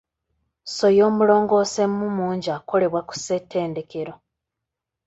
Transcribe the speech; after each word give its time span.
Soya 0.75 1.01
omulongoseemu 1.09 2.05
mungi 2.17 2.49
akolebwa 2.57 3.01
ku 3.09 3.13
ssettendekero. 3.17 4.13